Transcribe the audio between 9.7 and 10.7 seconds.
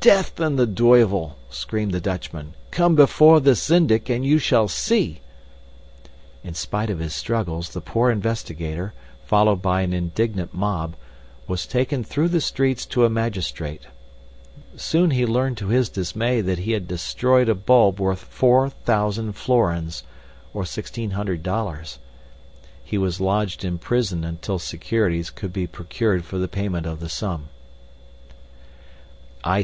an indignant